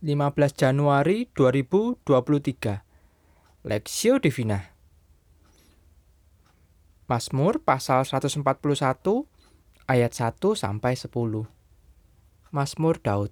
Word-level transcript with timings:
15 0.00 0.56
Januari 0.56 1.28
2023 1.36 2.08
Lexio 3.68 4.16
Divina. 4.16 4.72
Mazmur 7.04 7.60
pasal 7.60 8.08
141 8.08 8.40
ayat 9.84 10.12
1 10.16 10.40
sampai 10.56 10.96
10 10.96 11.12
Mazmur 12.48 12.96
Daud. 13.04 13.28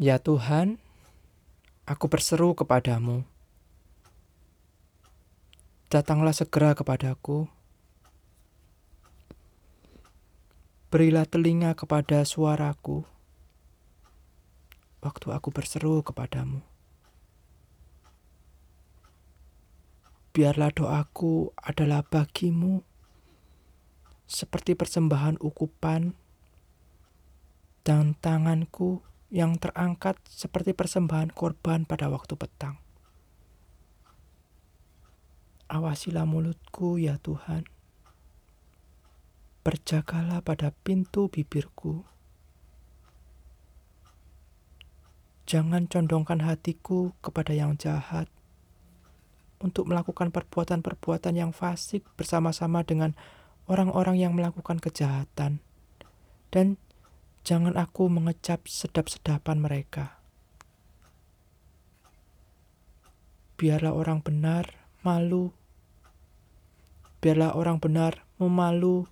Ya 0.00 0.16
Tuhan, 0.16 0.80
aku 1.84 2.08
berseru 2.08 2.56
kepadamu. 2.56 3.28
Datanglah 5.92 6.32
segera 6.32 6.72
kepadaku. 6.72 7.44
Berilah 10.88 11.28
telinga 11.28 11.76
kepada 11.76 12.24
suaraku 12.24 13.19
waktu 15.00 15.32
aku 15.32 15.48
berseru 15.48 16.04
kepadamu. 16.04 16.60
Biarlah 20.30 20.70
doaku 20.70 21.50
adalah 21.58 22.06
bagimu 22.06 22.86
seperti 24.30 24.78
persembahan 24.78 25.42
ukupan 25.42 26.14
dan 27.82 28.14
tanganku 28.22 29.02
yang 29.26 29.58
terangkat 29.58 30.22
seperti 30.30 30.70
persembahan 30.70 31.34
korban 31.34 31.82
pada 31.82 32.06
waktu 32.06 32.38
petang. 32.38 32.78
Awasilah 35.70 36.26
mulutku 36.26 36.98
ya 36.98 37.18
Tuhan. 37.18 37.66
Berjagalah 39.62 40.42
pada 40.42 40.74
pintu 40.82 41.30
bibirku 41.30 42.06
Jangan 45.50 45.90
condongkan 45.90 46.46
hatiku 46.46 47.10
kepada 47.18 47.50
yang 47.50 47.74
jahat 47.74 48.30
untuk 49.58 49.90
melakukan 49.90 50.30
perbuatan-perbuatan 50.30 51.34
yang 51.34 51.50
fasik 51.50 52.06
bersama-sama 52.14 52.86
dengan 52.86 53.18
orang-orang 53.66 54.14
yang 54.14 54.30
melakukan 54.38 54.78
kejahatan. 54.78 55.58
Dan 56.54 56.78
jangan 57.42 57.74
aku 57.74 58.06
mengecap 58.06 58.62
sedap-sedapan 58.70 59.58
mereka. 59.58 60.22
Biarlah 63.58 63.90
orang 63.90 64.22
benar 64.22 64.70
malu. 65.02 65.50
Biarlah 67.18 67.58
orang 67.58 67.82
benar 67.82 68.22
memalu 68.38 69.10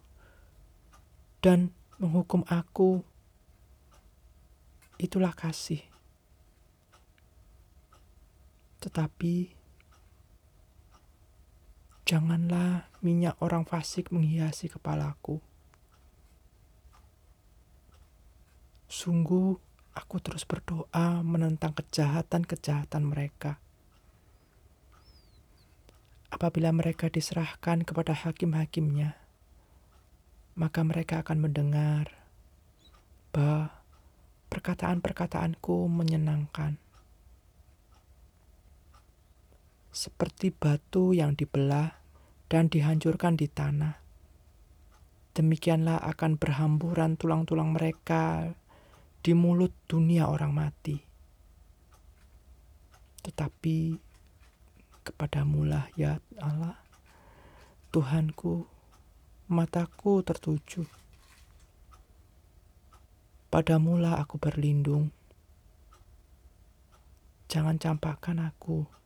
dan 1.43 1.75
menghukum 1.99 2.47
aku. 2.47 3.03
Itulah 5.03 5.35
kasih. 5.35 5.98
Tetapi 8.79 9.35
janganlah 12.09 12.89
minyak 13.05 13.37
orang 13.45 13.69
fasik 13.69 14.09
menghiasi 14.09 14.73
kepalaku. 14.73 15.45
Sungguh 18.89 19.61
aku 19.93 20.17
terus 20.25 20.49
berdoa 20.49 21.21
menentang 21.21 21.77
kejahatan-kejahatan 21.77 23.05
mereka. 23.05 23.61
Apabila 26.33 26.73
mereka 26.73 27.13
diserahkan 27.13 27.85
kepada 27.85 28.17
hakim-hakimnya, 28.17 29.19
maka 30.57 30.81
mereka 30.81 31.21
akan 31.21 31.45
mendengar 31.45 32.15
bahwa 33.37 33.75
perkataan-perkataanku 34.49 35.87
menyenangkan 35.93 36.81
seperti 39.99 40.55
batu 40.55 41.11
yang 41.11 41.35
dibelah 41.35 41.99
dan 42.47 42.71
dihancurkan 42.71 43.35
di 43.35 43.51
tanah. 43.51 43.99
Demikianlah 45.35 45.99
akan 46.07 46.39
berhamburan 46.39 47.19
tulang-tulang 47.19 47.75
mereka 47.75 48.55
di 49.19 49.35
mulut 49.35 49.75
dunia 49.91 50.31
orang 50.31 50.55
mati. 50.55 51.03
Tetapi 53.27 53.99
kepadamulah 55.03 55.91
ya 55.99 56.23
Allah, 56.39 56.79
Tuhanku, 57.91 58.71
mataku 59.51 60.23
tertuju. 60.23 60.87
Padamulah 63.51 64.23
aku 64.23 64.39
berlindung. 64.39 65.11
Jangan 67.51 67.81
campakkan 67.83 68.39
aku 68.39 68.98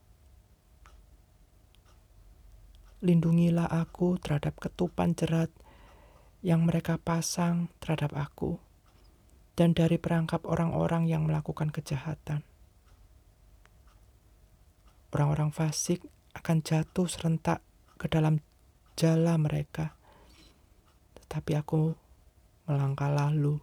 lindungilah 3.03 3.67
aku 3.67 4.15
terhadap 4.23 4.63
ketupan 4.63 5.19
jerat 5.19 5.51
yang 6.43 6.63
mereka 6.63 6.99
pasang 7.03 7.67
terhadap 7.83 8.15
aku, 8.15 8.63
dan 9.59 9.75
dari 9.75 9.99
perangkap 9.99 10.47
orang-orang 10.47 11.11
yang 11.11 11.27
melakukan 11.27 11.75
kejahatan. 11.75 12.47
Orang-orang 15.11 15.51
fasik 15.51 16.03
akan 16.33 16.63
jatuh 16.63 17.11
serentak 17.11 17.61
ke 17.99 18.07
dalam 18.07 18.39
jala 18.95 19.35
mereka, 19.35 19.99
tetapi 21.19 21.59
aku 21.59 21.95
melangkah 22.71 23.11
lalu. 23.11 23.59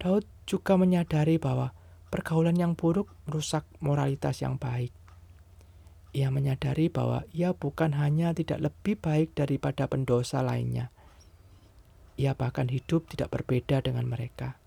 Daud 0.03 0.27
juga 0.51 0.75
menyadari 0.75 1.39
bahwa 1.39 1.71
pergaulan 2.11 2.59
yang 2.59 2.75
buruk 2.75 3.15
merusak 3.31 3.63
moralitas 3.79 4.43
yang 4.43 4.59
baik. 4.59 4.91
Ia 6.13 6.29
menyadari 6.29 6.91
bahwa 6.91 7.25
ia 7.33 7.55
bukan 7.55 7.97
hanya 7.97 8.35
tidak 8.35 8.61
lebih 8.61 8.99
baik 8.99 9.33
daripada 9.39 9.89
pendosa 9.89 10.43
lainnya. 10.43 10.91
Ia 12.21 12.37
bahkan 12.37 12.69
hidup 12.69 13.09
tidak 13.09 13.33
berbeda 13.33 13.81
dengan 13.81 14.11
mereka. 14.11 14.61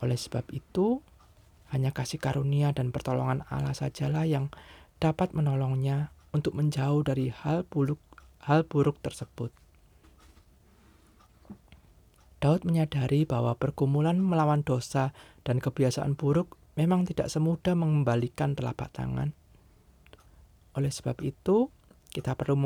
Oleh 0.00 0.16
sebab 0.16 0.48
itu, 0.54 1.04
Hanya 1.72 1.90
kasih 1.90 2.22
karunia 2.22 2.70
dan 2.70 2.94
pertolongan 2.94 3.42
Allah 3.50 3.74
sajalah 3.74 4.28
yang 4.28 4.52
dapat 5.02 5.34
menolongnya 5.34 6.14
untuk 6.30 6.54
menjauh 6.54 7.02
dari 7.02 7.32
hal 7.32 7.64
buruk, 7.66 7.98
hal 8.44 8.68
buruk 8.68 9.00
tersebut. 9.00 9.50
Daud 12.44 12.68
menyadari 12.68 13.24
bahwa 13.24 13.56
pergumulan 13.56 14.20
melawan 14.20 14.60
dosa 14.60 15.16
dan 15.48 15.64
kebiasaan 15.64 16.12
buruk 16.12 16.60
memang 16.76 17.08
tidak 17.08 17.32
semudah 17.32 17.72
mengembalikan 17.72 18.52
telapak 18.52 18.92
tangan. 18.92 19.32
Oleh 20.76 20.92
sebab 20.92 21.24
itu, 21.24 21.72
kita 22.12 22.36
perlu 22.36 22.60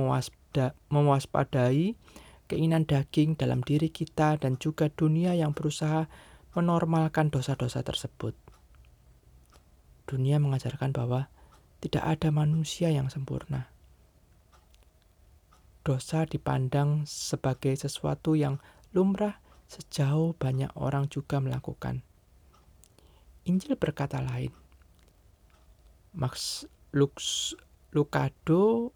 mewaspadai 0.91 1.95
keinginan 2.51 2.91
daging 2.91 3.39
dalam 3.39 3.63
diri 3.63 3.93
kita 3.93 4.41
dan 4.41 4.59
juga 4.59 4.91
dunia 4.91 5.39
yang 5.39 5.55
berusaha 5.55 6.11
menormalkan 6.59 7.31
dosa-dosa 7.31 7.87
tersebut. 7.87 8.35
Dunia 10.11 10.43
mengajarkan 10.43 10.91
bahwa 10.91 11.31
tidak 11.79 12.03
ada 12.03 12.35
manusia 12.35 12.91
yang 12.91 13.07
sempurna. 13.13 13.71
Dosa 15.87 16.29
dipandang 16.29 17.07
sebagai 17.09 17.73
sesuatu 17.79 18.35
yang 18.35 18.61
lumrah 18.93 19.41
sejauh 19.69 20.35
banyak 20.35 20.73
orang 20.75 21.07
juga 21.07 21.39
melakukan. 21.39 22.03
Injil 23.49 23.81
berkata 23.81 24.21
lain. 24.21 24.53
Max 26.13 26.67
Lux 26.93 27.55
Lucado 27.95 28.93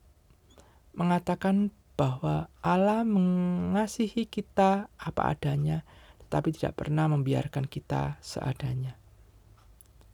mengatakan 0.92 1.72
bahwa 1.96 2.50
Allah 2.60 3.06
mengasihi 3.06 4.26
kita 4.26 4.90
apa 4.98 5.22
adanya, 5.30 5.86
tetapi 6.26 6.50
tidak 6.52 6.82
pernah 6.82 7.06
membiarkan 7.08 7.64
kita 7.64 8.18
seadanya. 8.20 8.98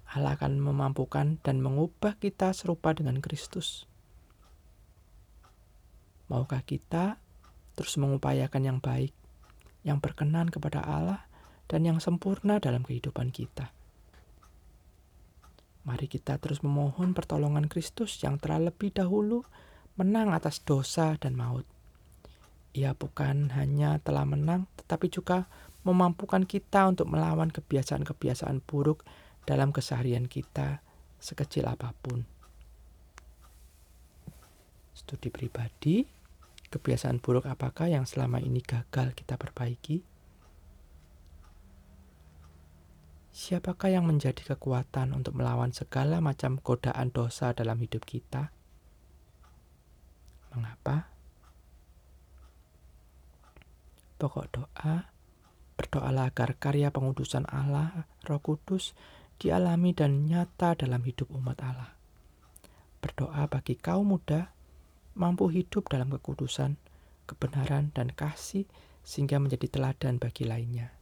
Allah 0.09 0.37
akan 0.37 0.61
memampukan 0.61 1.41
dan 1.41 1.65
mengubah 1.65 2.21
kita 2.21 2.53
serupa 2.53 2.93
dengan 2.95 3.19
Kristus. 3.25 3.88
Maukah 6.29 6.61
kita 6.61 7.17
terus 7.73 7.97
mengupayakan 7.97 8.63
yang 8.65 8.79
baik, 8.85 9.17
yang 9.85 10.01
berkenan 10.01 10.53
kepada 10.53 10.85
Allah, 10.85 11.25
dan 11.69 11.85
yang 11.89 11.99
sempurna 12.05 12.61
dalam 12.61 12.85
kehidupan 12.85 13.33
kita? 13.33 13.73
Mari 15.89 16.05
kita 16.05 16.37
terus 16.37 16.61
memohon 16.61 17.17
pertolongan 17.17 17.65
Kristus 17.65 18.21
yang 18.21 18.37
telah 18.37 18.69
lebih 18.69 18.93
dahulu 18.93 19.41
menang 19.97 20.37
atas 20.37 20.61
dosa 20.61 21.17
dan 21.17 21.33
maut. 21.33 21.65
Ia 22.77 22.93
bukan 22.93 23.57
hanya 23.57 23.97
telah 24.05 24.29
menang, 24.29 24.69
tetapi 24.77 25.09
juga 25.09 25.49
memampukan 25.89 26.45
kita 26.45 26.93
untuk 26.93 27.09
melawan 27.09 27.49
kebiasaan-kebiasaan 27.49 28.61
buruk 28.69 29.09
dalam 29.49 29.73
keseharian 29.73 30.29
kita 30.29 30.85
sekecil 31.17 31.65
apa 31.65 31.97
pun. 32.05 32.29
Studi 34.93 35.33
pribadi, 35.33 36.18
kebiasaan 36.69 37.21
buruk 37.25 37.49
apakah 37.49 37.89
yang 37.89 38.05
selama 38.05 38.41
ini 38.41 38.61
gagal 38.61 39.17
kita 39.17 39.41
perbaiki? 39.41 40.05
Siapakah 43.33 43.95
yang 43.95 44.05
menjadi 44.05 44.55
kekuatan 44.55 45.15
untuk 45.15 45.39
melawan 45.39 45.71
segala 45.71 46.19
macam 46.19 46.59
godaan 46.59 47.15
dosa 47.15 47.55
dalam 47.55 47.79
hidup 47.79 48.03
kita? 48.03 48.51
Mengapa? 50.51 51.07
Pokok 54.19 54.47
doa, 54.51 55.07
berdoalah 55.79 56.35
agar 56.35 56.59
karya 56.59 56.91
pengudusan 56.91 57.47
Allah, 57.47 58.11
Roh 58.27 58.43
Kudus, 58.43 58.99
dialami 59.39 59.95
dan 59.95 60.27
nyata 60.27 60.75
dalam 60.75 61.07
hidup 61.07 61.31
umat 61.31 61.63
Allah. 61.63 61.95
Berdoa 62.99 63.47
bagi 63.47 63.79
kaum 63.79 64.19
muda 64.19 64.58
mampu 65.19 65.51
hidup 65.51 65.91
dalam 65.91 66.15
kekudusan, 66.15 66.79
kebenaran, 67.27 67.91
dan 67.93 68.15
kasih 68.15 68.65
sehingga 69.03 69.43
menjadi 69.43 69.67
teladan 69.67 70.23
bagi 70.23 70.47
lainnya. 70.47 70.98